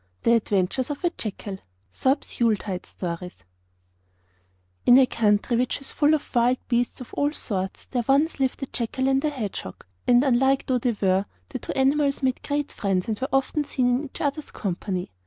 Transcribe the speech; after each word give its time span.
]The 0.23 0.33
Adventures 0.33 0.89
of 0.89 1.03
a 1.03 1.11
Jackal 1.11 1.59
In 4.83 4.97
a 4.97 5.05
country 5.05 5.57
which 5.57 5.79
is 5.79 5.91
full 5.91 6.15
of 6.15 6.33
wild 6.33 6.57
beasts 6.67 7.01
of 7.01 7.13
all 7.13 7.31
sorts 7.33 7.85
there 7.85 8.03
once 8.07 8.39
lived 8.39 8.63
a 8.63 8.65
jackal 8.65 9.07
and 9.07 9.23
a 9.23 9.29
hedgehog, 9.29 9.85
and, 10.07 10.23
unlike 10.23 10.65
though 10.65 10.79
they 10.79 10.95
were, 10.99 11.27
the 11.49 11.59
two 11.59 11.73
animals 11.73 12.23
made 12.23 12.41
great 12.41 12.71
friends, 12.71 13.07
and 13.07 13.19
were 13.19 13.29
often 13.31 13.63
seen 13.63 13.87
in 13.99 14.05
each 14.05 14.21
other's 14.21 14.49
company. 14.49 15.11